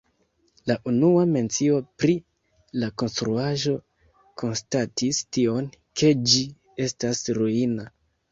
[0.69, 2.15] La unua mencio pri
[2.83, 3.75] la konstruaĵo
[4.43, 5.67] konstatis tion,
[6.01, 6.43] ke ĝi
[6.87, 7.89] estas ruina.